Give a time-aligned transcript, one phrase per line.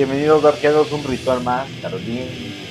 [0.00, 1.68] Bienvenidos, Darkeados, un ritual más.
[1.82, 2.22] Carolina,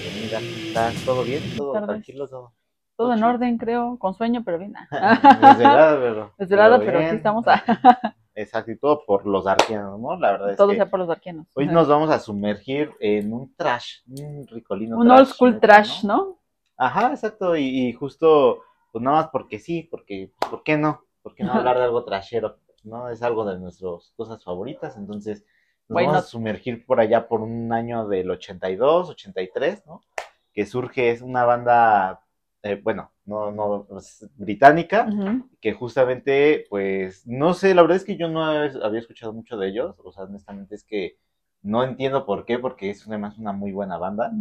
[0.02, 0.40] bienvenida.
[0.40, 1.44] ¿Estás todo bien?
[1.56, 2.28] ¿Todo tranquilo?
[2.28, 2.54] ¿Todo?
[2.96, 4.74] Todo en orden, creo, con sueño, pero bien.
[4.92, 6.34] Desvelada, pero.
[6.40, 7.46] Desvelada, pero aquí estamos.
[8.34, 10.20] Exacto, y todo por los arqueanos, ¿no?
[10.20, 11.46] La verdad es Todo que sea por los arqueanos.
[11.54, 16.04] hoy nos vamos a sumergir en un trash, un ricolino Un trash, old school trash,
[16.04, 16.40] ¿no?
[16.78, 21.04] Ajá, exacto, y, y justo, pues nada más porque sí, porque, ¿por qué no?
[21.22, 22.58] ¿Por qué no hablar de algo trashero?
[22.84, 23.08] ¿No?
[23.10, 25.46] Es algo de nuestras cosas favoritas, entonces
[25.90, 30.02] nos Why vamos a sumergir por allá por un año del 82, 83, ¿no?
[30.54, 32.22] Que surge, es una banda,
[32.62, 35.10] eh, bueno, no, no, es británica,
[35.60, 39.68] que justamente, pues, no sé, la verdad es que yo no había escuchado mucho de
[39.70, 41.18] ellos, o sea, honestamente es que
[41.62, 44.32] no entiendo por qué, porque es además una muy buena banda,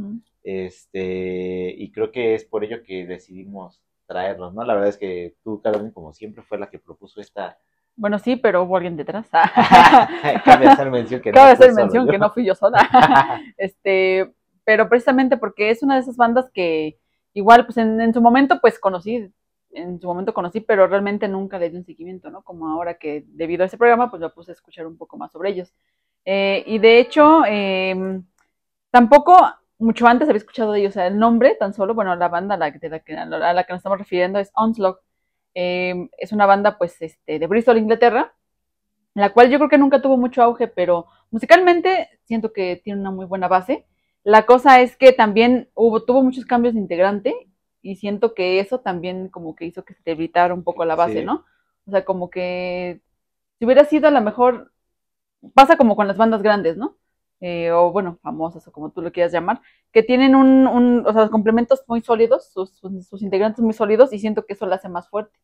[0.42, 4.64] este, y creo que es por ello que decidimos traerlos, ¿no?
[4.64, 7.58] La verdad es que tú, Carolina, como siempre, fue la que propuso esta...
[7.98, 9.28] Bueno, sí, pero hubo alguien detrás.
[10.44, 12.12] Cabe hacer mención que no hacer mención yo.
[12.12, 12.78] que no fui yo sola.
[13.58, 14.32] este,
[14.64, 16.98] pero precisamente porque es una de esas bandas que
[17.34, 19.30] igual, pues en, en su momento, pues conocí,
[19.72, 22.42] en su momento conocí, pero realmente nunca le di un seguimiento, ¿no?
[22.42, 25.33] Como ahora que debido a ese programa, pues me puse a escuchar un poco más
[25.33, 25.72] sobre ellos.
[26.24, 28.20] Eh, y de hecho, eh,
[28.90, 29.36] tampoco
[29.78, 32.55] mucho antes había escuchado de ellos, o sea, el nombre tan solo, bueno, la banda
[32.55, 34.98] a la, que- de la que, a la que nos estamos refiriendo es Onslaught.
[35.61, 38.33] Eh, es una banda, pues, este, de Bristol, Inglaterra,
[39.14, 43.11] la cual yo creo que nunca tuvo mucho auge, pero musicalmente siento que tiene una
[43.11, 43.84] muy buena base.
[44.23, 47.34] La cosa es que también hubo, tuvo muchos cambios de integrante
[47.83, 51.20] y siento que eso también como que hizo que se debilitara un poco la base,
[51.20, 51.25] Sí.
[51.25, 51.45] ¿no?
[51.89, 53.01] O sea, como que
[53.59, 54.70] si hubiera sido a lo mejor,
[55.55, 56.97] pasa como con las bandas grandes, ¿no?
[57.41, 59.61] Eh, o bueno, famosas o como tú lo quieras llamar,
[59.92, 64.12] que tienen un, un o sea, complementos muy sólidos, sus, sus, sus integrantes muy sólidos
[64.12, 65.36] y siento que eso la hace más fuerte.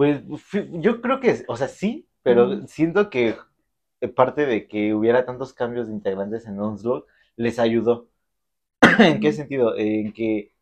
[0.00, 0.22] Pues
[0.80, 3.36] yo creo que, o sea, sí, pero siento que
[4.00, 7.04] eh, parte de que hubiera tantos cambios de integrantes en Onslaught
[7.36, 8.08] les ayudó.
[8.98, 9.76] ¿En qué sentido?
[9.76, 10.54] En que,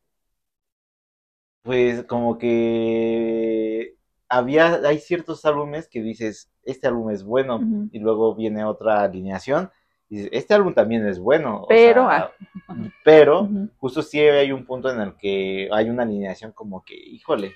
[1.62, 3.94] pues, como que
[4.28, 7.60] había, hay ciertos álbumes que dices, este álbum es bueno,
[7.93, 9.71] y luego viene otra alineación,
[10.09, 11.62] y dices, este álbum también es bueno.
[11.62, 12.32] o Pero, sea,
[12.66, 12.75] ah.
[13.04, 17.54] pero, justo sí hay un punto en el que hay una alineación como que, híjole,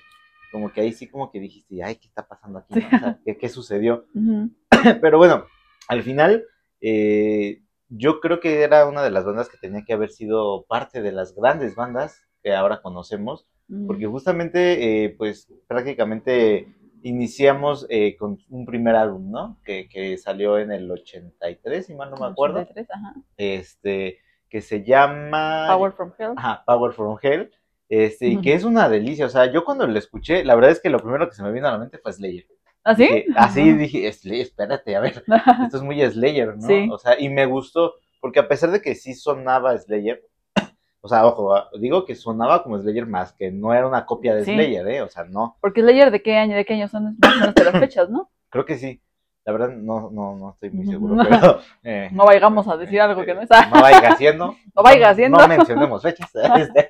[0.53, 2.75] como que ahí sí como que dijiste, ay, ¿qué está pasando aquí?
[2.75, 2.85] no?
[2.85, 4.05] O sea, ¿qué, qué sucedió?
[5.01, 5.45] Pero bueno,
[5.87, 6.45] al final,
[6.79, 11.01] eh, yo creo que era una de las bandas que tenía que haber sido parte
[11.01, 13.87] de las grandes bandas que ahora conocemos, Ujú.
[13.87, 16.67] porque justamente, eh, pues prácticamente
[17.01, 19.59] iniciamos eh, con un primer álbum, ¿no?
[19.65, 23.13] Que, que salió en el 83, si mal no me acuerdo, 83, ajá.
[23.37, 25.65] este, que se llama...
[25.67, 26.33] Power from Hell.
[26.37, 27.51] Ajá, Power from Hell.
[27.95, 29.25] Este, y que es una delicia.
[29.25, 31.51] O sea, yo cuando lo escuché, la verdad es que lo primero que se me
[31.51, 32.45] vino a la mente fue Slayer.
[32.83, 33.03] ¿Ah, sí?
[33.07, 35.23] Dije- así dije, Slayer, espérate, a ver,
[35.63, 36.67] esto es muy Slayer, ¿no?
[36.67, 36.87] Sí.
[36.91, 40.21] O sea, y me gustó, porque a pesar de que sí sonaba Slayer,
[41.01, 44.33] o sea, ojo, ah, digo que sonaba como Slayer más, que no era una copia
[44.35, 44.53] de Sí.
[44.53, 45.01] Slayer, ¿eh?
[45.01, 46.55] O sea, no, Porque Slayer, ¿de qué año?
[46.55, 48.29] ¿De qué año son más o menos de las fechas, no?
[48.49, 49.01] creo que sí.
[49.45, 51.59] La verdad, no, no, no estoy muy seguro, pero...
[51.83, 53.49] eh, No vayamos a decir algo que no es.
[53.49, 54.55] No vaya haciendo.
[54.75, 55.37] No vaya haciendo.
[55.37, 56.89] No mencionemos fechas, este,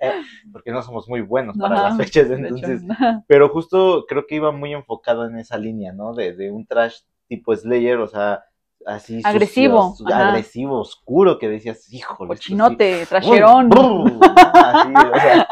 [0.51, 2.33] porque no somos muy buenos para Ajá, las fechas, hecho.
[2.35, 2.81] entonces...
[3.27, 6.13] pero justo creo que iba muy enfocado en esa línea, ¿no?
[6.13, 8.43] De, de un trash tipo Slayer, o sea,
[8.85, 12.33] así Agresivo, agresivo, oscuro, que decías, híjole.
[12.33, 12.53] esto sí".
[12.55, 13.69] Cochinote, trasherón.
[14.53, 15.47] Así, o sea,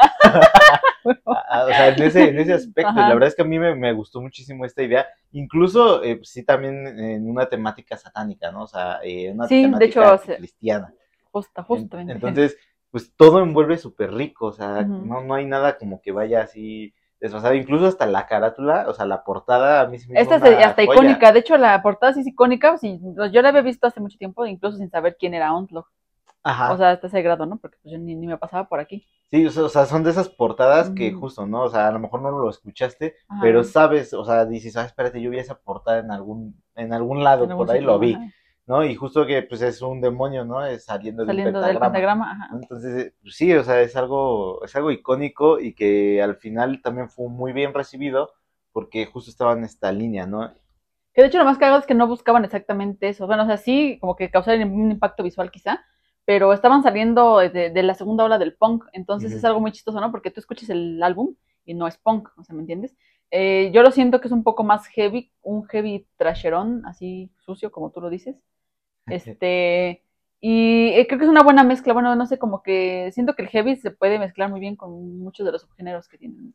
[1.67, 3.07] o sea, en ese, en ese aspecto, Ajá.
[3.09, 6.43] la verdad es que a mí me, me gustó muchísimo esta idea, incluso eh, sí
[6.43, 8.63] también en una temática satánica, ¿no?
[8.63, 10.01] O sea, eh, una Sí, de temática hecho,
[10.37, 10.93] cristiana.
[11.31, 12.13] Justo, En- justamente.
[12.13, 12.57] Entonces,
[12.91, 16.93] pues todo envuelve súper rico, o sea, no, no hay nada como que vaya así
[17.19, 20.43] desfasado, incluso hasta la carátula, o sea, la portada a mí se me Esta es
[20.43, 20.93] hasta joya.
[20.95, 21.31] icónica.
[21.31, 22.77] De hecho, la portada sí es icónica.
[22.77, 22.99] Sí,
[23.31, 25.85] yo la había visto hace mucho tiempo, incluso sin saber quién era Onslaught.
[26.43, 27.57] Ajá, O sea, hasta ese grado, ¿no?
[27.57, 29.07] Porque pues, yo ni, ni me pasaba por aquí.
[29.31, 31.63] Sí, o sea, son de esas portadas que justo, ¿no?
[31.63, 33.39] O sea, a lo mejor no lo escuchaste, Ajá.
[33.41, 37.23] pero sabes, o sea, dices, ah, espérate, yo vi esa portada en algún, en algún
[37.23, 38.25] lado, En algún por ahí lo vi, ajá.
[38.67, 38.83] ¿no?
[38.85, 40.65] Y justo que, pues, es un demonio, ¿no?
[40.65, 41.85] Es saliendo, Saliendo del pentagrama.
[41.93, 42.31] pentagrama.
[42.31, 42.47] Ajá.
[42.51, 42.59] ¿no?
[42.61, 47.09] Entonces, pues sí, o sea, es algo, es algo icónico y que al final también
[47.09, 48.31] fue muy bien recibido
[48.71, 50.53] porque justo estaba en esta línea, ¿no?
[51.13, 53.27] Que de hecho lo más cagado es que no buscaban exactamente eso.
[53.27, 55.83] Bueno, o sea, sí, como que causar un impacto visual quizá,
[56.25, 59.99] pero estaban saliendo de, de la segunda ola del punk, entonces es algo muy chistoso,
[59.99, 60.11] ¿no?
[60.11, 61.35] Porque tú escuchas el álbum
[61.65, 62.95] y no es punk, o sea, ¿me entiendes?
[63.31, 67.71] Eh, yo lo siento que es un poco más heavy, un heavy trasherón, así sucio,
[67.71, 68.35] como tú lo dices.
[69.07, 70.03] Este,
[70.39, 73.41] y eh, creo que es una buena mezcla, bueno, no sé, como que siento que
[73.41, 76.53] el heavy se puede mezclar muy bien con muchos de los subgéneros que tienen.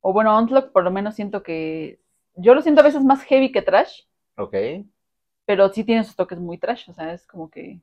[0.00, 2.00] O bueno, Onslaught por lo menos siento que,
[2.36, 4.02] yo lo siento a veces más heavy que trash,
[4.36, 4.54] Ok.
[5.44, 7.80] pero sí tiene sus toques muy trash, o sea, es como que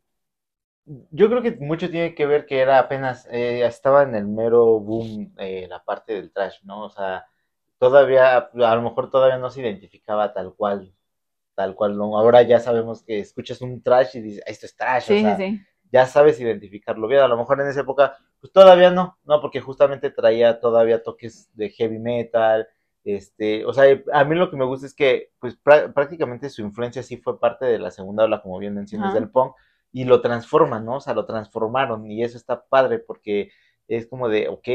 [0.85, 4.79] Yo creo que mucho tiene que ver que era apenas, eh, estaba en el mero
[4.79, 6.83] boom eh, la parte del trash, ¿no?
[6.85, 7.25] O sea,
[7.77, 10.93] todavía, a lo mejor todavía no se identificaba tal cual,
[11.55, 12.17] tal cual, ¿no?
[12.17, 15.43] Ahora ya sabemos que escuchas un trash y dices, esto es trash, Sí, o sea,
[15.45, 15.65] sí, sí.
[15.91, 17.21] ya sabes identificarlo bien.
[17.21, 21.49] A lo mejor en esa época, pues todavía no, no, porque justamente traía todavía toques
[21.55, 22.67] de heavy metal,
[23.03, 26.61] este, o sea, a mí lo que me gusta es que, pues prá- prácticamente su
[26.63, 29.55] influencia sí fue parte de la segunda ola, como bien mencionas, del punk,
[29.91, 30.95] y lo transforman, ¿no?
[30.97, 33.49] O sea, lo transformaron, y eso está padre, porque
[33.87, 34.67] es como de, ok,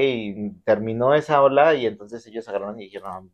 [0.65, 3.33] terminó esa ola, y entonces ellos agarraron y dijeron,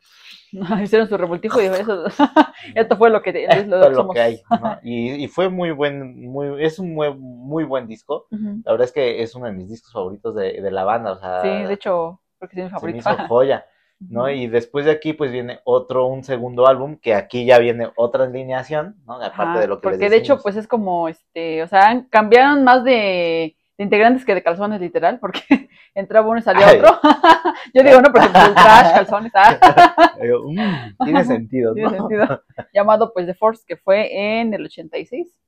[0.82, 2.04] Hicieron su revoltijo y eso,
[2.74, 4.14] esto fue lo que, es lo esto lo somos.
[4.14, 4.78] que hay, ¿no?
[4.82, 8.26] Y, y fue muy buen, muy, es un muy, muy buen disco.
[8.64, 11.18] La verdad es que es uno de mis discos favoritos de, de la banda, o
[11.18, 13.10] sea, Sí, de hecho, creo que es mi se me favorito.
[13.10, 13.66] hizo joya,
[14.08, 14.30] ¿no?
[14.30, 18.24] Y después de aquí, pues viene otro, un segundo álbum, que aquí ya viene otra
[18.24, 19.22] alineación, ¿no?
[19.22, 22.64] Aparte de lo que porque les de hecho, pues es como, este, o sea, cambiaron
[22.64, 25.40] más de, de integrantes que de calzones, literal, porque
[25.94, 26.78] entraba uno y salía Ay.
[26.78, 27.00] otro.
[27.74, 31.96] Yo digo, no, porque pues, el trash, calzones, ah, Digo, mm, tiene sentido, tiene ¿no?
[31.96, 32.42] sentido.
[32.72, 35.38] Llamado, pues, The Force, que fue en el 86.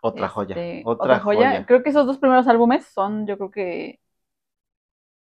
[0.00, 1.66] Otra joya, Este, otra, joya.
[1.66, 3.98] Creo que esos dos primeros álbumes son, yo creo que,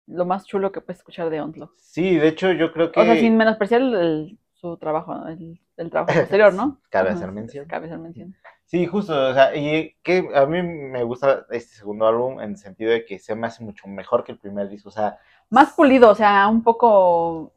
[0.09, 1.71] lo más chulo que puedes escuchar de Onslaught.
[1.77, 2.99] Sí, de hecho, yo creo que...
[2.99, 6.81] O sea, sin menospreciar el, el- su trabajo, el, el trabajo posterior, ¿no?
[6.89, 7.65] Cabe hacer mención.
[7.65, 8.35] Cabe hacer mención.
[8.65, 12.57] Sí, justo, o sea, y que a mí me gusta este segundo álbum en el
[12.57, 15.17] sentido de que se me hace mucho mejor que el primer disco, o sea,
[15.49, 17.53] Más pulido, o sea, un poco,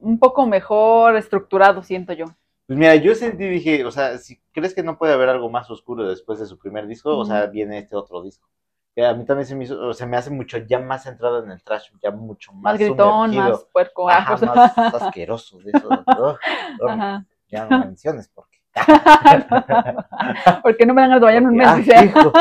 [0.00, 2.26] un poco mejor estructurado, siento yo.
[2.66, 5.70] pues mira, yo sentí, dije, o sea, si crees que no puede haber algo más
[5.70, 8.48] oscuro después de su primer disco, o sea, viene este otro disco.
[8.96, 11.44] Que a mí también se me hizo, o se me hace mucho ya más centrado
[11.44, 13.50] en el trash, ya mucho más, Más gritón, sumergido.
[13.50, 14.08] más puerco.
[14.08, 15.88] Ajá, más asqueroso de eso.
[16.88, 17.24] Ajá.
[17.48, 18.56] ya no menciones porque.
[20.62, 22.32] Porque no me dan ganas de bañarme un mes, Ah, hijo,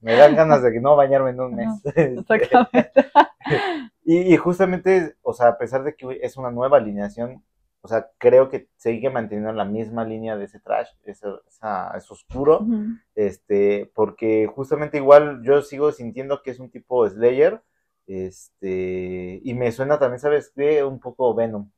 [0.00, 1.68] me dan ganas de que no bañarme en un mes.
[1.94, 3.10] Exactamente.
[4.04, 7.42] Y, y justamente, o sea, a pesar de que es una nueva alineación,
[7.80, 12.10] o sea, creo que sigue manteniendo la misma línea de ese trash, ese, esa, es
[12.10, 12.66] oscuro,
[13.14, 17.62] este, porque justamente igual yo sigo sintiendo que es un tipo Slayer,
[18.06, 20.82] este, y me suena también, ¿sabes qué?
[20.82, 21.70] Un poco Venom.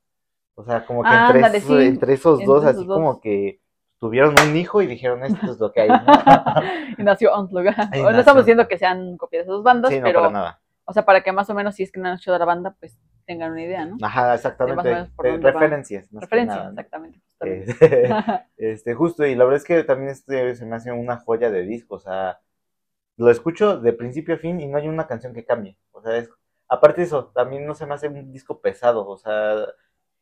[0.55, 2.97] O sea, como que entre, Ándale, esos, sí, entre esos entre dos, esos así dos.
[2.97, 3.61] como que
[3.99, 5.91] tuvieron un hijo y dijeron, esto es lo que hay,
[6.99, 7.69] y nació Onslaught.
[7.93, 10.61] Ahí no estamos diciendo que sean copias de esas bandas, sí, no, pero, para nada.
[10.85, 12.75] o sea, para que más o menos, si es que no han escuchado la banda,
[12.79, 12.99] pues
[13.31, 13.97] tengan una idea, ¿no?
[14.03, 14.91] Ajá, exactamente.
[15.23, 16.71] Eh, referencias, más que Referencia, nada, ¿no?
[16.73, 17.21] exactamente.
[17.21, 17.77] justamente.
[17.81, 18.09] Eh,
[18.57, 21.63] este, justo, y la verdad es que también este se me hace una joya de
[21.63, 22.41] disco, o sea,
[23.17, 26.17] lo escucho de principio a fin y no hay una canción que cambie, o sea,
[26.17, 26.31] es,
[26.69, 29.67] aparte de eso, también no se me hace un disco pesado, o sea,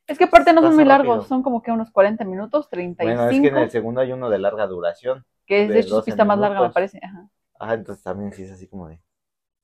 [0.06, 1.16] Es que aparte no son muy rápido.
[1.16, 3.04] largos, son como que unos 40 minutos, 35.
[3.04, 5.81] bueno, es que en el segundo hay uno de larga duración, que es de de
[5.81, 7.00] hecho su 12 pista más larga, me parece.
[7.02, 7.28] Ajá,
[7.58, 9.00] ajá, entonces también sí es así como de,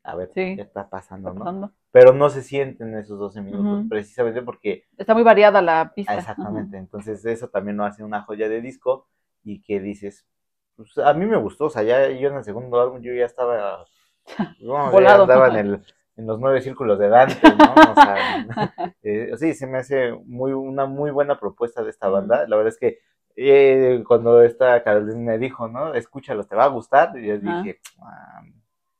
[0.04, 0.56] a ver, Sí.
[0.56, 1.74] ¿qué está pasando, está no?
[1.94, 3.88] Pero no se sienten esos 12 minutos, Ujú.
[3.88, 6.10] precisamente porque Está muy variada la pista.
[6.10, 9.06] Ah, Exactamente, entonces eso también lo hace una joya de disco
[9.44, 10.26] y que dices,
[10.74, 13.24] pues a mí me gustó, o sea, ya yo en el segundo álbum yo ya
[13.26, 13.84] estaba,
[14.60, 15.22] no, ya Volado.
[15.22, 15.84] andaba en, el,
[16.16, 17.74] en los nueve círculos de Dante, ¿no?
[17.92, 18.16] O sea,
[19.04, 22.72] eh, sí, se me hace muy, una muy buena propuesta de esta banda, la verdad
[22.72, 22.98] es que
[23.36, 25.94] eh, cuando esta Carolina me dijo, ¿no?
[25.94, 28.42] Escúchalo, te va a gustar, y yo dije, ah,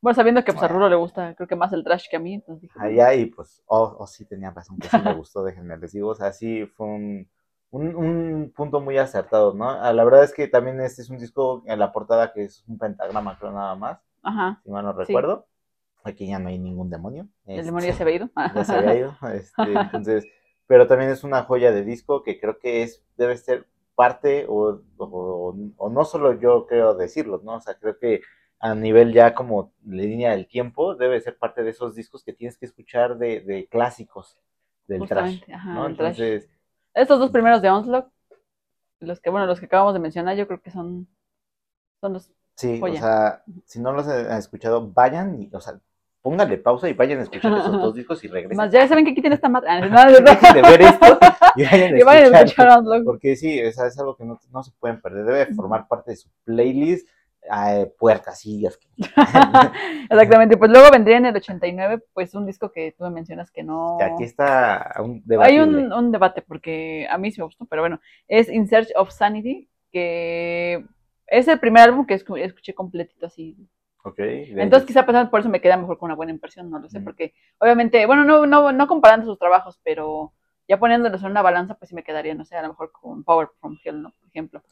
[0.05, 2.21] Bueno, sabiendo que pues, a Rulo le gusta, creo que más el trash que a
[2.21, 5.43] mí, entonces dije, allá y pues, oh, oh, sí tenía razón, que sí me gustó,
[5.43, 7.29] déjenme les digo, o sea, sí fue un,
[7.71, 9.71] un, un punto muy acertado, ¿no?
[9.71, 12.65] Ah, La verdad es que también este es un disco en la portada que es
[12.69, 14.99] un pentagrama, creo nada más, ajá, si mal no Sí.
[15.07, 15.47] recuerdo,
[16.05, 17.27] aquí ya no hay ningún demonio.
[17.47, 18.31] el este, demonio ya se había ido.
[18.55, 20.27] ya se había ido, este, entonces,
[20.67, 24.83] pero también es una joya de disco que creo que es, debe ser parte, o,
[24.99, 27.55] o, o no solo yo creo decirlo, ¿no?
[27.55, 28.21] O sea, creo que
[28.65, 32.57] a nivel ya como línea del tiempo, debe ser parte de esos discos que tienes
[32.57, 34.39] que escuchar de, de clásicos
[34.89, 35.87] del trash, Justamente, ajá, ¿no?
[35.87, 36.19] el trash.
[36.19, 36.51] Entonces,
[36.95, 38.07] Estos dos primeros de Onslaught,
[39.01, 41.07] los que, bueno, los que acabamos de mencionar, yo creo que son,
[42.01, 42.95] son los sí, Joya.
[42.95, 45.79] o sea, si no los han escuchado, vayan y, o sea,
[46.23, 48.57] pónganle pausa y vayan a escuchar esos dos discos y regresen.
[48.57, 49.69] Más, ya saben que aquí tiene esta madre.
[49.73, 51.19] Ah, no, de ver esto
[51.57, 52.83] y vayan a Y vayan a escuchar.
[53.05, 55.27] Porque sí, sea, es algo que no, no se pueden perder.
[55.27, 57.07] Debe formar parte de su playlist.
[57.51, 58.77] Eh, puercasillas.
[58.77, 58.89] que-
[60.11, 63.63] Exactamente, pues luego vendría en el 89, pues un disco que tú me mencionas que
[63.63, 63.99] no...
[64.01, 65.87] aquí está un Hay debatible.
[65.87, 69.11] un, un debate porque a mí sí me gustó, pero bueno, es In Search of
[69.11, 70.85] Sanity, que
[71.27, 73.57] es el primer álbum que escu- escuché completito así.
[74.05, 76.89] Ok, Entonces quizá pasando por eso me queda mejor con una buena impresión, no lo
[76.91, 80.33] sé, porque obviamente, bueno, no, no, no comparando sus trabajos, pero
[80.67, 83.23] Ya poniéndolos en una balanza, pues sí me quedaría, no sé, a lo mejor con
[83.23, 84.13] Power from Hell, ¿no?
[84.13, 84.63] Por ejemplo.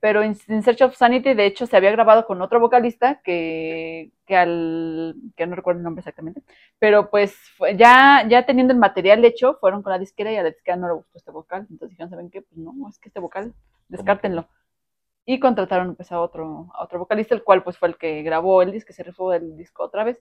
[0.00, 4.36] Pero en, Search of Sanity, de hecho, se había grabado con otro vocalista que, que
[4.36, 5.16] al.
[5.36, 6.42] que no recuerdo el nombre exactamente.
[6.78, 7.36] Pero pues
[7.76, 10.86] ya, ya teniendo el material hecho, fueron con la disquera y a la disquera no
[10.86, 11.66] le gustó este vocal.
[11.68, 12.42] Entonces dijeron, ¿saben qué?
[12.42, 13.52] Pues no, es que este vocal,
[13.88, 14.48] descártenlo.
[15.26, 18.62] Y contrataron pues a otro, a otro vocalista, el cual pues fue el que grabó
[18.62, 20.18] el disco, que se rifó del disco otra vez.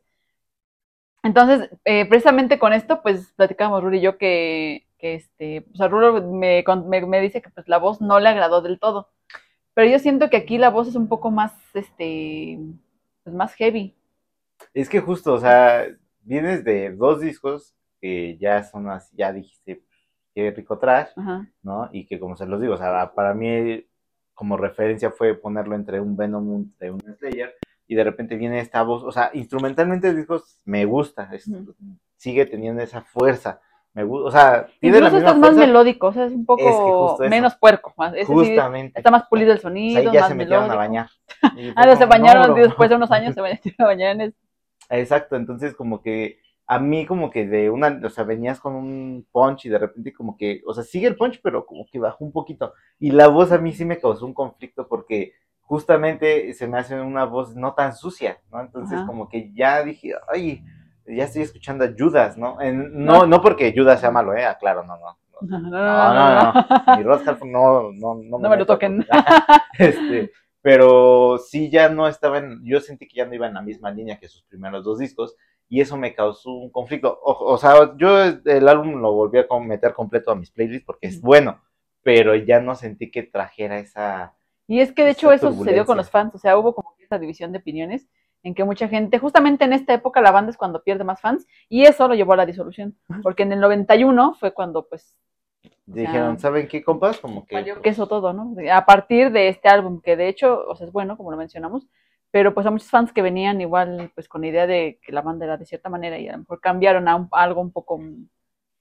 [1.24, 5.88] Entonces, eh, precisamente con esto, pues platicábamos Ruri y yo que, que este, o sea,
[5.88, 6.64] Ruri me,
[7.08, 9.10] me, dice que pues la voz no le agradó del todo.
[9.74, 12.60] Pero yo siento que aquí la voz es un poco más, este,
[13.24, 13.96] pues más heavy.
[14.74, 15.88] Es que justo, o sea,
[16.22, 19.84] vienes de dos discos que ya son así, ya dijiste,
[20.36, 21.10] que rico trash,
[21.64, 21.90] ¿no?
[21.92, 23.86] Y que como se los digo, o sea, para mí
[24.34, 27.56] como referencia fue ponerlo entre un Venom y un Slayer
[27.88, 31.30] y de repente viene esta voz, o sea, instrumentalmente el disco me gusta,
[32.16, 33.60] sigue teniendo esa fuerza,
[34.00, 37.56] me gusta, o sea, tiene la misma más melódico, o sea, es un poco menos
[37.56, 38.98] puerco, más, Justamente.
[38.98, 41.10] está más pulido el sonido, o sea, ya se metieron a bañar.
[41.76, 44.38] ah, no, se bañaron después de unos años se metieron a bañar en eso.
[44.90, 49.28] Exacto, entonces como que a mí como que de una, o sea, venías con un
[49.32, 52.24] punch y de repente como que, o sea, sigue el punch, pero como que bajó
[52.24, 52.74] un poquito.
[53.00, 57.00] Y la voz a mí sí me causó un conflicto porque justamente se me hace
[57.02, 58.62] una voz no tan sucia, ¿no?
[58.62, 60.64] Entonces como que ya dije, ay,
[61.16, 62.58] ya estoy escuchando a Judas, ¿no?
[62.62, 64.46] no, no porque Judas sea malo, ¿eh?
[64.46, 65.18] Aclaro, no, no.
[65.42, 69.06] No, no, no, no, Mi Rod no, no, no, me, lo toquen.
[69.80, 73.62] este, pero sí ya no estaba en, yo sentí que ya no iba en la
[73.62, 75.38] misma línea que sus primeros dos discos
[75.70, 77.18] y eso me causó un conflicto.
[77.24, 81.08] O, o sea, yo el álbum lo volví a meter completo a mis playlists porque
[81.08, 81.62] es bueno,
[82.04, 84.34] pero ya no sentí que trajera esa
[84.70, 87.18] y es que de hecho eso sucedió con los fans, o sea, hubo como esa
[87.18, 88.08] división de opiniones
[88.44, 91.46] en que mucha gente, justamente en esta época la banda es cuando pierde más fans
[91.68, 95.18] y eso lo llevó a la disolución, porque en el 91 fue cuando pues...
[95.86, 97.20] Dijeron, ¿saben qué compas?
[97.20, 97.62] Como que...
[97.62, 98.56] Pues que eso todo, ¿no?
[98.72, 101.88] A partir de este álbum, que de hecho, o sea, es bueno, como lo mencionamos,
[102.32, 105.46] pero pues a muchos fans que venían igual pues con idea de que la banda
[105.46, 108.00] era de cierta manera y a lo mejor cambiaron a, algo un poco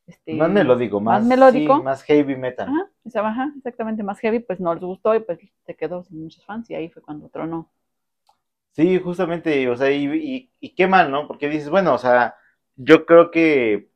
[0.07, 1.83] este, más melódico, más, melódico.
[1.83, 2.69] más heavy metal.
[3.15, 6.69] Ajá, exactamente, más heavy, pues no les gustó y pues se quedó sin muchos fans
[6.71, 7.71] y ahí fue cuando tronó.
[8.79, 11.27] Sí, justamente, o sea, y, y, qué mal, ¿no?
[11.27, 12.37] Porque dices, bueno, o sea,
[12.77, 13.91] yo creo que,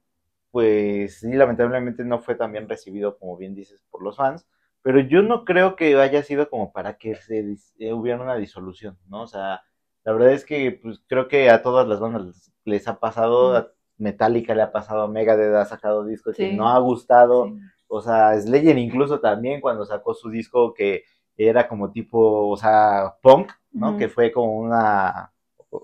[0.51, 4.45] pues, sí, lamentablemente no fue tan bien recibido, como bien dices, por los fans,
[4.83, 8.99] pero yo no creo que haya sido como para que se eh, hubiera una disolución,
[9.07, 9.23] ¿no?
[9.23, 9.63] O sea,
[10.03, 14.53] la verdad es que, pues, creo que a todas las bandas les ha pasado, Metallica
[14.57, 17.53] le ha pasado, Megadeth ha sacado discos que no ha gustado,
[17.87, 21.05] o sea, Slayer incluso también cuando sacó su disco que
[21.37, 23.97] era como tipo, o sea, punk, ¿no?
[23.97, 25.33] Que fue como una,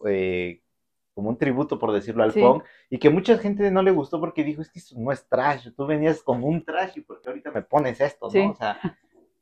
[0.07, 0.63] eh,
[1.15, 4.45] como un tributo, por decirlo, al punk, y que mucha gente no le gustó porque
[4.45, 7.51] dijo, es que eso no es trash, tú venías como un trash y porque ahorita
[7.51, 8.51] me pones esto, ¿no?
[8.51, 8.79] O sea,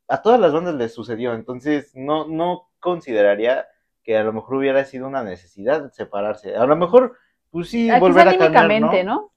[0.07, 3.67] a todas las bandas les sucedió, entonces no, no consideraría
[4.03, 6.55] que a lo mejor hubiera sido una necesidad separarse.
[6.55, 7.17] A lo mejor
[7.51, 9.31] pues sí, ah, volver a cambiar, ¿no?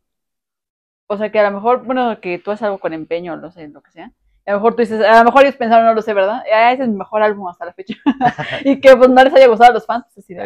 [1.07, 3.67] O sea, que a lo mejor, bueno, que tú haces algo con empeño, no sé,
[3.69, 4.13] lo que sea.
[4.47, 6.43] A lo mejor tú dices, a lo mejor ellos pensaron, no lo sé, ¿verdad?
[6.53, 7.95] Ah, ese es mi mejor álbum hasta la fecha.
[8.65, 10.07] y que pues no les haya gustado a los fans.
[10.17, 10.43] Así de,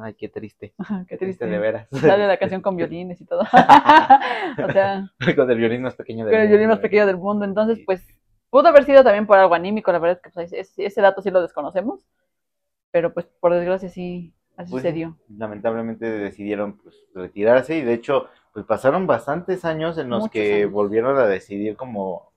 [0.00, 0.74] Ay, qué triste.
[1.08, 1.46] qué triste.
[1.46, 1.88] de veras.
[1.90, 3.40] Sale la canción con violines y todo.
[3.40, 5.10] o sea.
[5.34, 6.36] Con el violín más pequeño del mundo.
[6.36, 7.44] Con el violín más pequeño del mundo.
[7.44, 8.06] Entonces, pues,
[8.50, 9.90] pudo haber sido también por algo anímico.
[9.90, 12.06] La verdad es que pues, ese, ese dato sí lo desconocemos.
[12.90, 15.18] Pero pues, por desgracia, sí, Así pues, sucedió.
[15.36, 21.18] Lamentablemente decidieron pues, retirarse y de hecho pues pasaron bastantes años en los que volvieron
[21.18, 22.33] a decidir como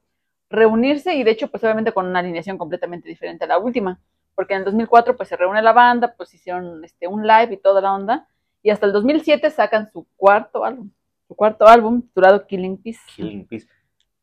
[0.50, 4.00] reunirse y de hecho pues obviamente con una alineación completamente diferente a la última,
[4.36, 7.58] porque en el 2004 pues se reúne la banda, pues hicieron este un live y
[7.58, 8.28] toda la onda
[8.62, 10.92] y hasta el 2007 sacan su cuarto álbum,
[11.28, 13.00] su cuarto álbum titulado Killing Peace.
[13.16, 13.68] Killing Peace.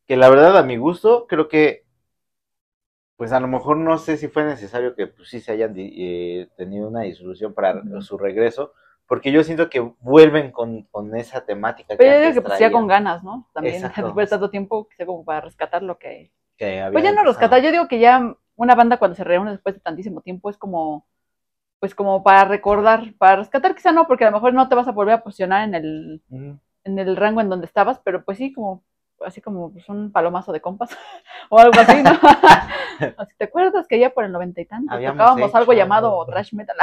[0.06, 1.84] Que la verdad a mi gusto creo que
[3.16, 6.48] pues a lo mejor no sé si fue necesario que pues, sí se hayan eh,
[6.56, 8.72] tenido una disolución para su regreso,
[9.06, 11.94] porque yo siento que vuelven con, esa temática.
[11.96, 13.48] Pero yo digo que pues ya con ganas, ¿no?
[13.52, 16.32] También después de tanto tiempo, que sea como para rescatar lo que...
[16.58, 19.80] pues ya no rescatar, yo digo que ya una banda cuando se reúne después de
[19.80, 21.06] tantísimo tiempo es como,
[21.80, 24.88] pues como para recordar, para rescatar quizá no, porque a lo mejor no te vas
[24.88, 26.22] a volver a posicionar en el,
[26.84, 28.84] en el rango en donde estabas, pero pues sí, como
[29.24, 30.90] así como pues, un palomazo de compas
[31.50, 32.12] o algo así, ¿no?
[33.38, 36.76] ¿Te acuerdas que ya por el noventa y tantos tocábamos algo llamado trash metal?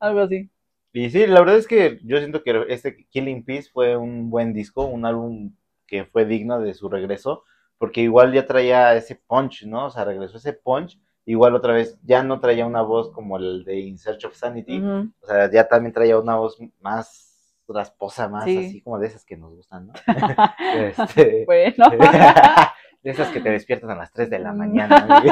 [0.00, 0.50] algo así.
[0.96, 4.54] Y sí, la verdad es que yo siento que este Killing Peace fue un buen
[4.54, 5.54] disco, un álbum
[5.86, 7.44] que fue digno de su regreso,
[7.76, 9.88] porque igual ya traía ese punch, ¿no?
[9.88, 13.62] O sea, regresó ese punch, igual otra vez ya no traía una voz como el
[13.66, 18.44] de In Search of Sanity, o sea, ya también traía una voz más rasposa, más
[18.44, 18.56] Sí.
[18.56, 19.92] así como de esas que nos gustan, ¿no?
[20.74, 21.90] Este, bueno.
[23.02, 25.22] de esas que te despiertan a las 3 de la mañana.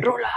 [0.00, 0.30] Rula.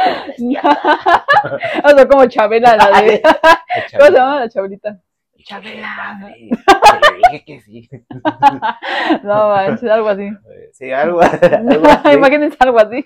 [1.84, 3.22] O sea, como Chabela, la de.
[3.92, 5.00] ¿Cómo se llama la Chabelita?
[5.44, 6.18] Chabela.
[6.20, 7.88] Te dije que sí.
[9.24, 10.30] No, manches, algo así.
[10.72, 12.16] Sí, algo, algo así.
[12.16, 13.04] Imagínense algo así.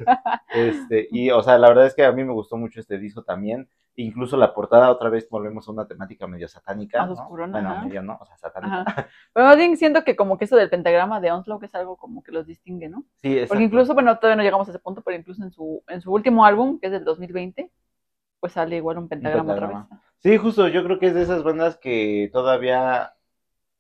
[0.51, 3.23] Este, y, o sea, la verdad es que a mí me gustó mucho este disco
[3.23, 3.69] también.
[3.97, 7.07] Incluso la portada, otra vez volvemos a una temática medio satánica.
[7.07, 7.13] ¿no?
[7.13, 7.85] oscurona, Bueno, ajá.
[7.85, 8.83] medio no, o sea, satánica.
[8.87, 9.09] Ajá.
[9.33, 12.23] Pero más bien siento que como que eso del pentagrama de Onslaught es algo como
[12.23, 13.05] que los distingue, ¿no?
[13.23, 13.49] Sí, exacto.
[13.51, 16.13] Porque incluso, bueno, todavía no llegamos a ese punto, pero incluso en su, en su
[16.13, 17.71] último álbum, que es del 2020,
[18.41, 19.89] pues sale igual un pentagrama, otra pentagrama.
[19.91, 20.01] vez.
[20.19, 23.15] Sí, justo, yo creo que es de esas bandas que todavía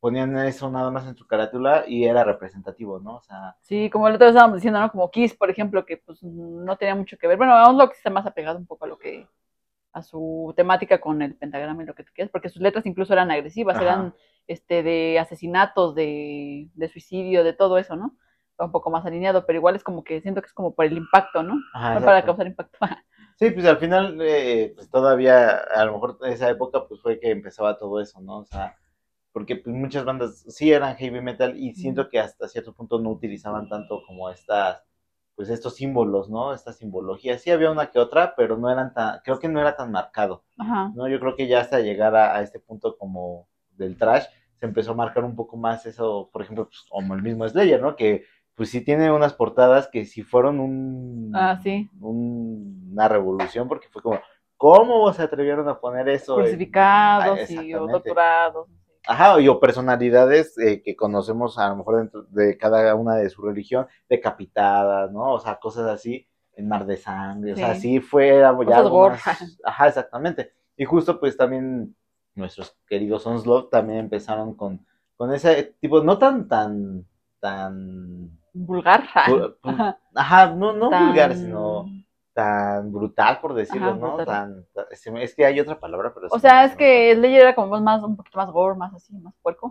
[0.01, 3.17] ponían eso nada más en su carátula y era representativo, ¿no?
[3.17, 4.91] O sea, Sí, como el otro día estábamos diciendo, ¿no?
[4.91, 7.39] Como Kiss, por ejemplo, que pues no tenía mucho que ver.
[7.39, 9.27] Bueno, Onslaught sí está más apegado un poco a lo que
[9.93, 13.13] a su temática con el pentagrama y lo que tú quieras, porque sus letras incluso
[13.13, 13.85] eran agresivas, Ajá.
[13.85, 14.15] eran
[14.49, 18.17] este de asesinatos, de, de suicidio, de todo eso, ¿no?
[18.51, 20.85] Está un poco más alineado, pero igual es como que siento que es como por
[20.85, 21.55] el impacto, ¿no?
[21.75, 22.79] ajá, No para causar impacto.
[23.37, 27.19] Sí, pues al final, eh, pues todavía, a lo mejor en esa época, pues fue
[27.19, 28.39] que empezaba todo eso, ¿no?
[28.39, 28.77] O sea,
[29.33, 33.11] porque pues, muchas bandas sí eran heavy metal y siento que hasta cierto punto no
[33.11, 34.85] utilizaban tanto como estas,
[35.35, 36.55] pues estos símbolos, ¿no?
[36.55, 37.37] Esta simbología.
[37.39, 40.45] Sí había una que otra, pero no eran tan, creo que no era tan marcado,
[40.57, 40.93] Ajá.
[40.95, 41.09] ¿no?
[41.09, 44.27] Yo creo que ya hasta llegar a, a este punto como del trash,
[44.61, 47.83] se empezó a marcar un poco más eso, por ejemplo, pues, como el mismo Slayer,
[47.83, 47.97] ¿no?
[47.97, 48.25] Que
[48.55, 51.91] pues sí tiene unas portadas que sí fueron un, Ah, sí.
[52.01, 54.21] un- una revolución, porque fue como,
[54.57, 56.37] ¿cómo se atrevieron a poner eso?
[56.39, 58.69] en- Crucificados Ah, y o torturados.
[59.07, 63.29] Ajá, y o personalidades eh, que conocemos a lo mejor dentro de cada una de
[63.29, 65.33] su religión, decapitadas, ¿no?
[65.33, 68.01] O sea, cosas así, en mar de sangre, o sea, Sí.
[68.01, 70.53] fue ya más- Ajá, exactamente.
[70.77, 71.95] Y justo pues también
[72.35, 77.05] nuestros queridos Onslaught también empezaron con, con ese tipo, no tan, tan,
[77.41, 79.05] tan, Vulgar.
[80.15, 80.47] Ajá.
[80.55, 81.87] no, no Tan- vulgar, sino
[82.33, 84.17] tan brutal, por decirlo, Ajá, ¿no?
[84.25, 84.87] Tan, tan-
[85.19, 86.27] es que hay otra palabra, pero...
[86.31, 89.17] O sea, se es que Slayer era como más, un poquito más gore, más así,
[89.19, 89.71] más puerco.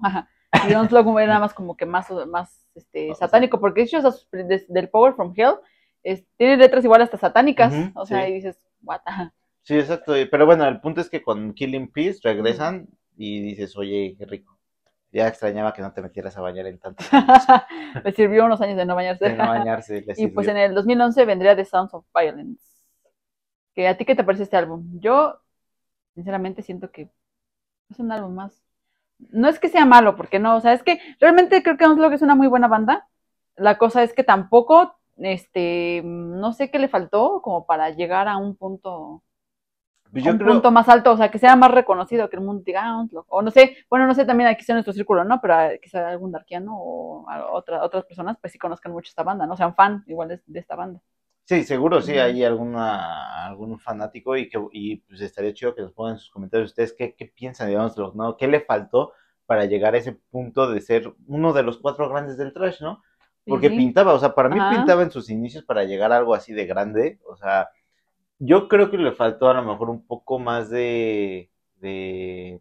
[0.69, 4.01] Y Onslaught era más como que más, más este, O sea, satánico, porque de hecho
[4.31, 5.55] de- del Power from Hell
[6.03, 7.73] es- tiene letras igual hasta satánicas.
[7.95, 8.31] O sea, sí.
[8.31, 9.01] y dices, what?
[9.63, 10.13] Sí, exacto.
[10.29, 14.52] Pero bueno, el punto es que con Killing Peace regresan y dices, oye, qué rico.
[15.13, 17.45] Ya extrañaba que no te metieras a bañar en tantos años.
[18.03, 19.29] Le sirvió unos años de no bañarse.
[19.29, 20.01] De no bañarse.
[20.01, 20.63] le y pues sirvió.
[20.63, 22.65] en el 2011 vendría The Sounds of Violence.
[23.75, 24.99] Que ¿A ti qué te parece este álbum?
[24.99, 25.39] Yo,
[26.15, 27.09] sinceramente, siento que
[27.89, 28.63] es un álbum más.
[29.19, 32.13] No es que sea malo, porque no, o sea, es que realmente creo que Onslaught
[32.13, 33.07] es una muy buena banda.
[33.55, 38.37] La cosa es que tampoco, este, no sé qué le faltó como para llegar a
[38.37, 39.23] un punto,
[40.13, 42.43] Pues yo un creo, punto más alto, o sea, que sea más reconocido, que el
[42.43, 43.05] mundo diga, ah.
[43.27, 45.41] O no sé, bueno, no sé también aquí sea nuestro círculo, ¿no?
[45.41, 49.45] Pero ah, quizá algún darkiano o otra, otras personas, pues sí conozcan mucho esta banda,
[49.47, 49.57] ¿no?
[49.57, 51.01] Sean fan igual de, de esta banda.
[51.45, 55.91] sí, seguro sí hay alguna, algún fanático y que y pues estaría chido que nos
[55.93, 58.37] pongan en sus comentarios ustedes qué, qué piensan de Onslaught, ¿no?
[58.37, 59.13] ¿Qué le faltó
[59.45, 63.03] para llegar a ese punto de ser uno de los cuatro grandes del trash, ¿no?
[63.45, 63.75] Porque sí.
[63.75, 64.69] pintaba, o sea, para mí Ajá.
[64.69, 67.69] pintaba en sus inicios para llegar a algo así de grande, o sea,
[68.45, 72.59] yo creo que le faltó a lo mejor un poco más de, de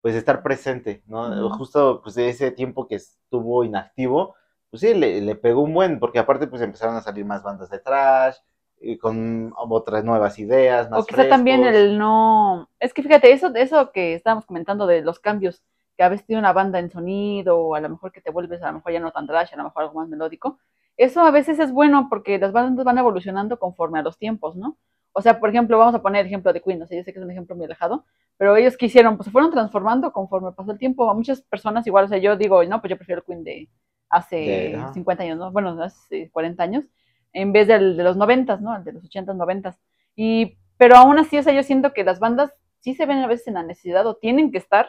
[0.00, 1.50] pues estar presente, ¿no?
[1.50, 4.34] Justo pues de ese tiempo que estuvo inactivo,
[4.70, 7.70] pues sí, le, le pegó un buen, porque aparte pues empezaron a salir más bandas
[7.70, 8.36] de trash,
[8.80, 12.68] y con otras nuevas ideas, más O quizá también el no.
[12.80, 15.62] Es que fíjate, eso, eso que estábamos comentando de los cambios
[15.96, 18.62] que a veces tiene una banda en sonido, o a lo mejor que te vuelves
[18.62, 20.58] a lo mejor ya no tan trash, a lo mejor algo más melódico.
[20.96, 24.78] Eso a veces es bueno porque las bandas van evolucionando conforme a los tiempos, ¿no?
[25.12, 27.12] O sea, por ejemplo, vamos a poner el ejemplo de Queen, no sé, yo sé
[27.12, 28.04] que es un ejemplo muy alejado,
[28.36, 31.10] pero ellos quisieron, pues se fueron transformando conforme pasó el tiempo.
[31.10, 33.68] A muchas personas igual, o sea, yo digo, no, pues yo prefiero el Queen de
[34.08, 34.92] hace De- ajá.
[34.92, 35.50] 50 años, ¿no?
[35.52, 36.84] Bueno, hace 40 años,
[37.32, 38.76] en vez del de los 90, ¿no?
[38.76, 39.76] El de los 80, 90.
[40.16, 43.26] Y, pero aún así, o sea, yo siento que las bandas sí se ven a
[43.26, 44.88] veces en la necesidad o tienen que estar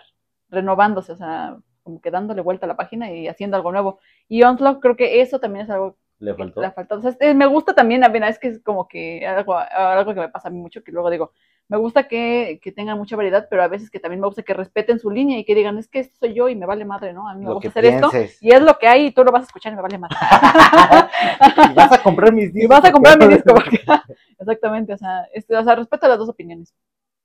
[0.49, 3.99] renovándose, o sea, como que dándole vuelta a la página y haciendo algo nuevo.
[4.27, 6.61] Y Onslaught creo que eso también es algo Le faltó.
[6.61, 10.13] le sea, este, me gusta también, a ver, es que es como que algo, algo
[10.13, 11.33] que me pasa a mí mucho, que luego digo,
[11.67, 14.53] me gusta que, que tengan mucha variedad, pero a veces que también me gusta que
[14.53, 17.13] respeten su línea y que digan, es que esto soy yo y me vale madre,
[17.13, 17.27] ¿no?
[17.27, 19.31] A mí me Lo gusta hacer esto y es lo que hay y tú lo
[19.31, 20.15] vas a escuchar y me vale madre.
[21.71, 22.63] Y vas a comprar mis discos.
[22.63, 23.53] y vas a comprar mi disco.
[23.53, 23.79] porque-
[24.39, 26.73] Exactamente, o sea, este, o sea, respeta las dos opiniones.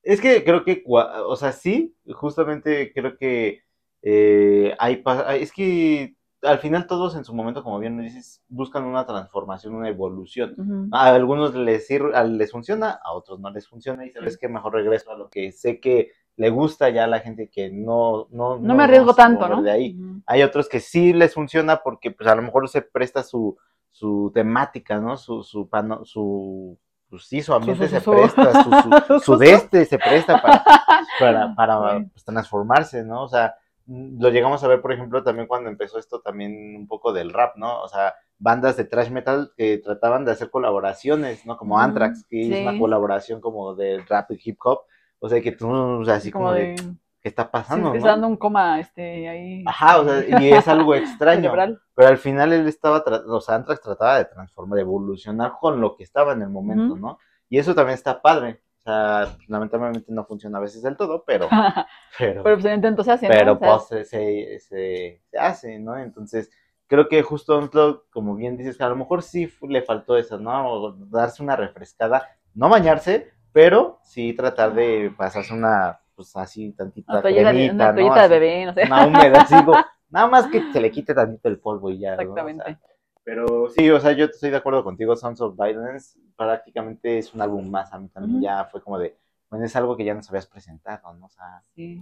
[0.02, 3.62] Es que creo que, o sea, sí, justamente creo que
[4.02, 5.02] eh, hay,
[5.40, 6.14] es que
[6.46, 10.88] al final todos en su momento, como bien dices, buscan una transformación, una evolución.
[10.92, 14.74] A algunos les sirve, les funciona, a otros no les funciona y sabes que mejor
[14.74, 18.28] regreso a lo que sé que le gusta ya a la gente que no...
[18.30, 19.62] No, no, me arriesgo tanto, ¿no?
[19.62, 19.96] De ahí.
[20.26, 23.56] Hay otros que sí les funciona porque pues a lo mejor se presta su,
[23.90, 25.16] su temática, ¿no?
[25.16, 26.78] Su, su, pano, su
[27.09, 29.38] pues sí, su ambiente se presta, su, su,
[29.87, 30.64] se presta para,
[31.20, 33.22] para, para pues, transformarse, ¿no?
[33.22, 33.54] O sea,
[33.87, 37.57] lo llegamos a ver, por ejemplo, también cuando empezó esto también un poco del rap,
[37.57, 37.81] ¿no?
[37.83, 41.57] O sea, bandas de thrash metal que trataban de hacer colaboraciones, ¿no?
[41.57, 44.81] Como Anthrax, que es una colaboración como de rap y hip hop.
[45.18, 46.75] O sea, que tú, o sea, así como, de,
[47.20, 47.92] ¿qué está pasando?
[47.92, 49.64] Sí, está dando un coma, este, ahí.
[49.66, 51.53] Ajá, o sea, y es algo extraño.
[51.94, 55.96] pero al final él estaba, o sea, Anthrax trataba de transformar, de evolucionar con lo
[55.96, 57.18] que estaba en el momento, ¿no?
[57.49, 58.61] Y eso también está padre.
[58.87, 61.49] O sea, lamentablemente no funciona a veces del todo, pero...
[62.18, 65.99] pero, pero pues el intento se hace, Pero pues se, se, se, hace, ¿no?
[65.99, 66.51] Entonces
[66.87, 67.68] creo que justo,
[68.12, 70.70] como bien dices, a lo mejor sí le faltó eso, ¿no?
[70.70, 77.20] O darse una refrescada, no bañarse, pero sí tratar de pasarse una, pues así, tantita
[77.22, 78.85] cremita, una toallita de bebé, no sé.
[78.87, 79.72] Una húmeda, digo,
[80.11, 82.79] nada más que se le quite tantito el polvo y ya, Exactamente.
[83.27, 87.43] Pero sí, o sea, yo estoy de acuerdo contigo, Sons of Violence prácticamente es un
[87.43, 89.19] álbum más, a mí también ya fue como de,
[89.51, 91.27] bueno, es algo que ya nos habías presentado, ¿no?
[91.27, 92.01] O sea, sí.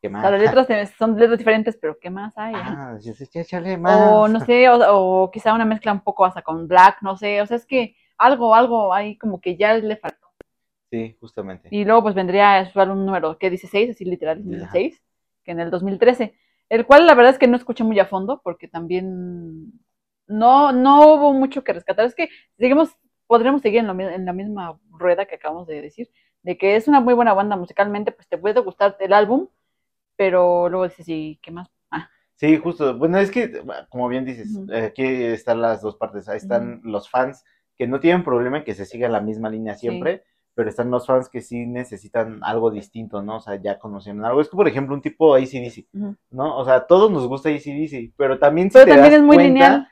[0.00, 0.22] ¿Qué más?
[0.22, 0.66] las letras
[0.98, 2.54] son letras diferentes, pero ¿qué más hay?
[2.56, 4.10] Ah, yo sé, échale más.
[4.10, 7.46] O no sé, o, quizá una mezcla un poco hasta con Black, no sé, o
[7.46, 10.28] sea, es que algo, algo ahí como que ya le faltó.
[10.90, 11.68] Sí, justamente.
[11.72, 13.50] Y luego pues vendría su álbum número, ¿qué?
[13.50, 15.02] 16, así literal, 16,
[15.44, 16.34] que en el 2013,
[16.70, 19.83] el cual la verdad es que no escuché muy a fondo, porque también
[20.26, 22.06] no, no hubo mucho que rescatar.
[22.06, 22.90] Es que seguimos,
[23.26, 26.10] podríamos seguir en, en la misma rueda que acabamos de decir,
[26.42, 29.48] de que es una muy buena banda musicalmente, pues te puede gustar el álbum,
[30.16, 31.70] pero luego dices, ¿y qué más?
[31.90, 32.08] Ah.
[32.36, 32.96] Sí, justo.
[32.96, 36.28] Bueno, es que, como bien dices, aquí están las dos partes.
[36.28, 37.44] Ahí están los fans
[37.76, 41.06] que no tienen problema en que se siga la misma línea siempre, pero están los
[41.06, 43.36] fans que sí necesitan algo distinto, ¿no?
[43.36, 44.40] O sea, ya conocen algo.
[44.40, 45.86] Es que, por ejemplo, un tipo ACDC,
[46.30, 46.58] ¿no?
[46.58, 49.88] O sea, todos nos gusta ACDC, pero también si pero también es muy lineal.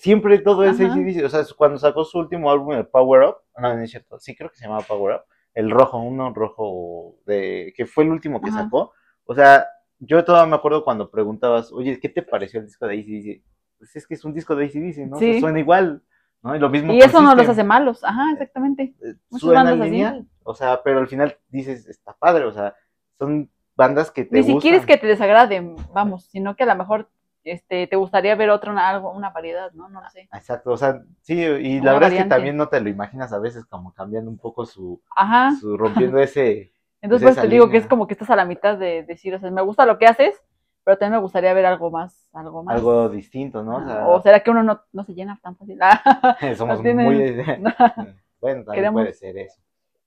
[0.00, 1.24] Siempre todo es ACDC.
[1.24, 4.34] O sea, cuando sacó su último álbum, el Power Up, no, no es cierto, sí
[4.34, 5.22] creo que se llamaba Power Up,
[5.54, 8.92] el rojo, uno rojo de que fue el último que sacó
[9.30, 9.64] o sea,
[10.00, 13.44] yo todavía me acuerdo cuando preguntabas, oye, ¿qué te pareció el disco de ACDC?
[13.78, 15.18] Pues es que es un disco de ACDC, ¿no?
[15.18, 15.38] Sí.
[15.38, 16.02] suena igual,
[16.42, 16.56] ¿no?
[16.56, 18.92] Y, lo mismo y eso no los hace malos, ajá, exactamente.
[19.04, 22.74] Eh, suena lineal, o sea, pero al final dices, está padre, o sea,
[23.20, 26.74] son bandas que te Ni siquiera es que te desagraden, vamos, sino que a lo
[26.74, 27.08] mejor
[27.44, 29.88] este, te gustaría ver otra, una, algo, una variedad, ¿no?
[29.88, 30.28] No lo sé.
[30.32, 33.38] Exacto, o sea, sí, y la verdad es que también no te lo imaginas a
[33.38, 35.52] veces como cambiando un poco su, Ajá.
[35.58, 38.76] su rompiendo ese entonces, pues, te digo que es como que estás a la mitad
[38.76, 40.40] de decir, o sea, me gusta lo que haces,
[40.84, 42.76] pero también me gustaría ver algo más, algo más.
[42.76, 44.08] Algo distinto, ¿no?
[44.08, 45.78] O, será que uno no, no, se llena tan fácil.
[46.56, 47.42] Somos muy...
[48.40, 49.60] bueno, también puede ser eso.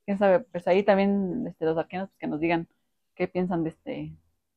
[0.05, 2.67] Quién sabe, pues ahí también este, los arquenos pues, que nos digan
[3.15, 4.13] qué piensan de este,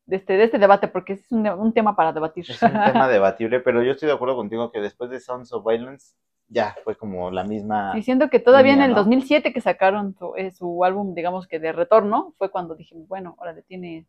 [0.06, 2.46] de este, de este debate, porque es un, un tema para debatir.
[2.48, 5.64] Es un tema debatible, pero yo estoy de acuerdo contigo que después de Sons of
[5.66, 6.14] Violence
[6.48, 7.92] ya fue como la misma.
[7.94, 11.72] Diciendo que todavía en el 2007 que sacaron su, eh, su, álbum, digamos que de
[11.72, 14.06] retorno, fue cuando dijimos, bueno, ahora le tiene.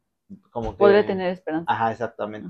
[0.52, 0.78] Como que...
[0.78, 1.72] Podría tener esperanza.
[1.72, 2.50] Ajá, exactamente.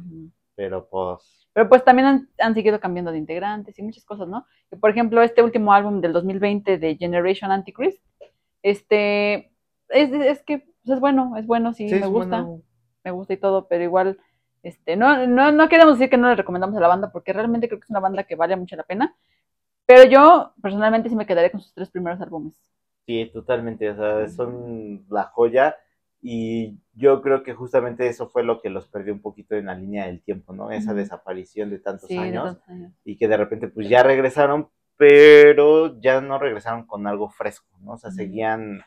[0.56, 1.48] Pero pues.
[1.54, 4.46] Pero pues también han, seguido cambiando de integrantes y muchas cosas, ¿no?
[4.80, 8.04] por ejemplo, este último álbum del 2020 de Generation Antichrist,
[8.62, 9.52] este.
[9.90, 12.46] Es, es que pues, es bueno, es bueno, sí, me gusta.
[13.08, 14.20] Me gusta y todo, pero igual.
[14.64, 17.68] Este, no, no, no queremos decir que no le recomendamos a la banda, porque realmente
[17.68, 19.16] creo que es una banda que vale mucho la pena
[19.88, 22.54] pero yo personalmente sí me quedaré con sus tres primeros álbumes.
[23.08, 25.78] Sí, totalmente, o sea, son la joya
[26.22, 29.76] y yo creo que justamente eso fue lo que los perdió un poquito en la
[29.76, 30.72] línea del tiempo, ¿no?
[30.72, 32.58] Esa desaparición de tantos, años,
[33.06, 34.68] y que de repente pues ya regresaron,
[34.98, 37.94] pero ya no regresaron con algo fresco, ¿no?
[37.94, 38.82] O sea, seguían,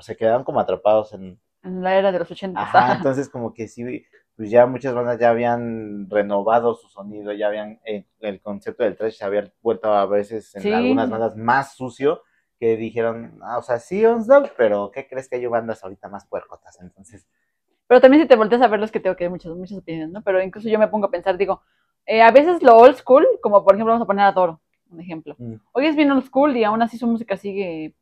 [0.00, 1.38] se quedaron como atrapados en...
[1.62, 2.60] En la era de los 80.
[2.60, 4.04] Ajá, entonces como que sí,
[4.36, 8.96] pues ya muchas bandas ya habían renovado su sonido, ya habían, eh, el concepto del
[8.96, 12.22] trash se había vuelto a veces en algunas bandas más sucio,
[12.58, 16.26] que dijeron, ah, o sea, sí, Onsdog, pero ¿qué crees que hay bandas ahorita más
[16.26, 16.78] puercotas?
[16.80, 17.26] Entonces...
[17.86, 20.12] Pero también si te volteas a ver los que tengo que hay muchas, muchas opiniones,
[20.12, 20.22] ¿no?
[20.22, 21.62] Pero incluso yo me pongo a pensar, digo,
[22.04, 25.00] eh, a veces lo old school, como por ejemplo vamos a poner a Toro, un
[25.00, 25.34] ejemplo.
[25.38, 25.54] Mm.
[25.72, 27.94] Hoy es bien old school y aún así su música sigue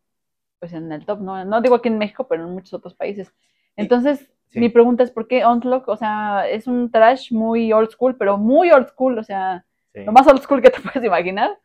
[0.58, 1.44] pues en el top, ¿no?
[1.44, 3.32] No digo aquí en México, pero en muchos otros países.
[3.76, 5.88] Entonces, mi pregunta es, ¿por qué Onslaught?
[5.88, 10.12] O sea, es un trash muy old school, pero muy old school, o sea, lo
[10.12, 11.58] más old school que te puedes imaginar.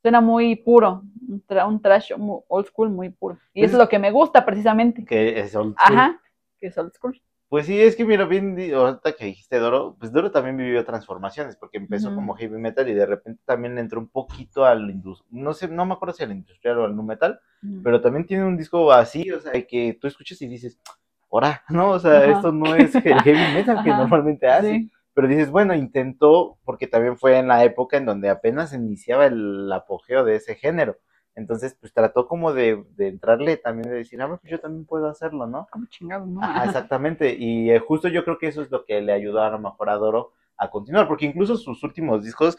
[0.00, 3.38] Suena muy puro, un, trash old school muy puro.
[3.52, 5.04] Y eso es lo que me gusta precisamente.
[5.04, 5.96] Que es old school.
[5.96, 6.20] Ajá,
[6.58, 7.20] que es old school.
[7.48, 11.56] Pues sí, es que mira, bien, ahorita que dijiste Doro, pues Doro también vivió transformaciones,
[11.56, 15.54] porque empezó como heavy metal y de repente también entró un poquito al industrial, no
[15.54, 17.40] sé, no me acuerdo si al industrial o al nu metal,
[17.82, 20.78] pero también tiene un disco así, o sea, que tú escuchas y dices,
[21.30, 21.90] ahora, ¿no?
[21.90, 24.88] O sea, esto no es el heavy metal que normalmente hace.
[25.14, 29.70] Pero dices, bueno, intentó, porque también fue en la época en donde apenas iniciaba el
[29.72, 30.96] apogeo de ese género.
[31.34, 35.46] Entonces, pues trató como de, entrarle también, de decir, ah, pues yo también puedo hacerlo,
[35.46, 35.66] ¿no?
[35.70, 36.40] Como chingado, ¿no?
[36.64, 37.34] exactamente.
[37.36, 39.88] Y eh, justo yo creo que eso es lo que le ayudó a lo mejor
[39.90, 42.58] a Doro a continuar, porque incluso sus últimos discos,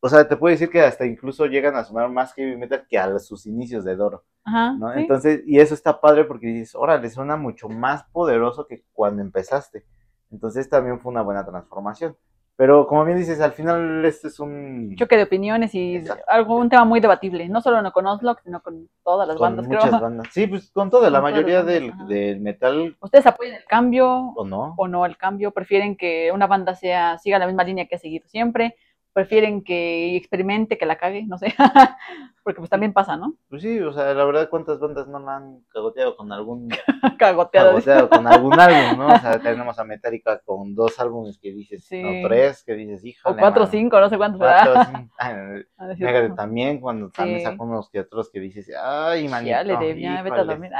[0.00, 2.98] o sea, te puedo decir que hasta incluso llegan a sonar más heavy metal que
[2.98, 4.24] a sus inicios de Doro.
[4.44, 4.92] Ajá, ¿no?
[4.94, 9.84] Entonces, y eso está padre porque dices, órale, suena mucho más poderoso que cuando empezaste.
[10.30, 12.16] Entonces también fue una buena transformación.
[12.56, 14.94] Pero como bien dices, al final este es un...
[14.96, 18.86] Choque de opiniones y algo, un tema muy debatible, no solo con Oslo, sino con
[19.02, 20.28] todas las bandas, muchas bandas.
[20.30, 21.94] Sí, pues con toda, la mayoría del,
[22.38, 22.98] metal.
[23.00, 24.34] ¿Ustedes apoyan el cambio?
[24.36, 24.74] ¿O no?
[24.76, 25.52] ¿O no el cambio?
[25.52, 28.76] ¿Prefieren que una banda sea siga la misma línea que ha seguido siempre?
[29.12, 31.54] Prefieren que experimente, que la cague, no sé,
[32.42, 33.34] porque pues también pasa, ¿no?
[33.48, 36.68] Pues sí, o sea, la verdad, ¿cuántas bandas no la han cagoteado con algún...
[37.18, 37.70] cagoteado.
[37.70, 39.14] cagoteado con algún álbum, ¿no?
[39.14, 43.30] O sea, tenemos a Metallica con dos álbumes que dices, o tres, que dices, hijo.
[43.30, 45.06] O cuatro o cinco, no sé cuántos, ¿verdad?
[45.18, 50.22] Ah, también, cuando también sacó unos que otros que dices, ay, manito, Ya le debía,
[50.22, 50.72] vete a dormir.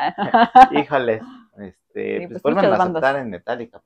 [0.72, 1.20] híjole,
[1.58, 3.82] este, pues, pues a aceptar en Metallica.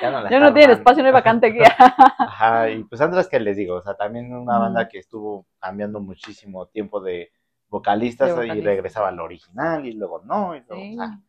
[0.00, 1.58] Ya no, ya no tiene espacio, no hay vacante aquí.
[2.18, 6.00] Ajá, y pues Andrés, que les digo, o sea, también una banda que estuvo cambiando
[6.00, 7.30] muchísimo tiempo de
[7.68, 11.20] vocalistas, y regresaba al original y luego no, y luego, o sea,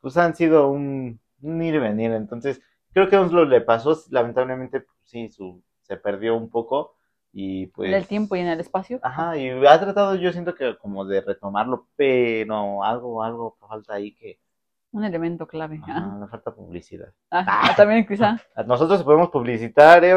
[0.00, 2.60] pues han sido un, ir y venir, entonces
[2.92, 6.94] creo que a lo le pasó, lamentablemente, pues, sí, su, se perdió un poco
[7.32, 7.88] y pues...
[7.88, 9.00] En el tiempo y en el espacio.
[9.02, 14.12] Ajá, y ha tratado yo siento que como de retomarlo, pero algo, algo falta ahí
[14.14, 14.38] que
[14.92, 15.80] un elemento clave.
[15.86, 17.12] Ah, me falta publicidad.
[17.30, 17.74] Ah, ah.
[17.76, 18.40] también quizá.
[18.66, 20.14] Nosotros podemos publicitar, ¿eh,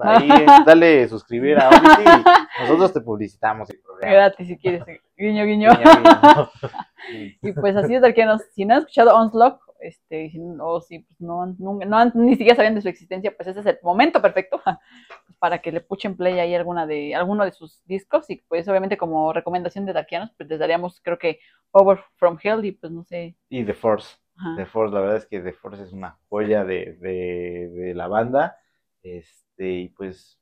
[0.00, 0.28] Ahí
[0.66, 3.68] dale suscribir a Odyssey y nosotros te publicitamos.
[4.00, 4.84] Gratis si quieres.
[5.16, 5.70] Guiño, guiño.
[7.42, 8.42] y pues así es, Darkianos.
[8.52, 12.80] Si no han escuchado Onslaught, este, o si pues, no, no, ni siquiera sabían de
[12.80, 14.60] su existencia, pues ese es el momento perfecto
[15.38, 18.28] para que le puchen play ahí alguna de, alguno de sus discos.
[18.30, 21.38] Y pues obviamente como recomendación de Darkianos, pues les daríamos creo que
[21.70, 23.36] Power from Hell y pues no sé.
[23.48, 24.16] Y The Force.
[24.56, 28.08] The Force, la verdad es que The Force es una joya de, de, de la
[28.08, 28.56] banda.
[29.02, 30.40] Este, y pues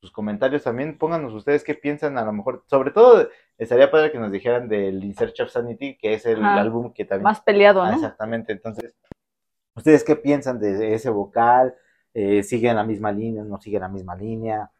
[0.00, 4.18] sus comentarios también, pónganos ustedes qué piensan, a lo mejor, sobre todo estaría padre que
[4.18, 7.24] nos dijeran del In Search of Sanity, que es el álbum que también...
[7.24, 7.92] Más peleado, ¿no?
[7.92, 8.94] exactamente, entonces,
[9.74, 11.74] ¿ustedes qué piensan de ese vocal?
[12.14, 13.42] Eh, ¿Sigue en la misma línea?
[13.42, 14.70] ¿No sigue en la misma línea?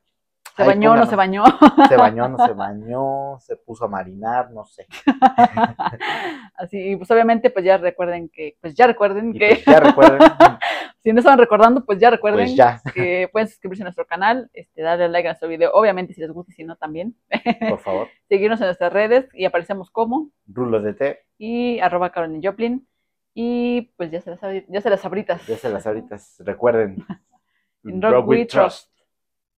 [0.58, 1.44] ¿Se bañó o no se bañó?
[1.88, 3.38] ¿Se bañó no se bañó?
[3.38, 4.50] ¿Se puso a marinar?
[4.50, 4.88] No sé.
[6.56, 9.50] Así, pues obviamente, pues ya recuerden que, pues ya recuerden que...
[9.50, 10.18] Pues ya recuerden
[11.04, 14.82] si no estaban recordando, pues ya recuerden pues que pueden suscribirse a nuestro canal, este,
[14.82, 17.14] darle like a nuestro video, obviamente si les gusta y si no también.
[17.68, 18.08] Por favor.
[18.28, 22.88] Seguirnos en nuestras redes y aparecemos como Rulos de Té y arroba Carolyn Joplin.
[23.32, 25.46] Y pues ya se las, ya se las abritas.
[25.46, 27.06] Ya se las abritas, recuerden.
[27.84, 28.90] Rock, We, trust.